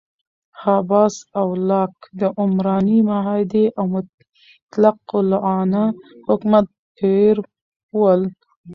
[0.61, 5.83] هابس او لاک د عمراني معاهدې او مطلق العنانه
[6.27, 6.65] حکومت
[6.97, 7.35] پیر
[7.99, 8.21] ول.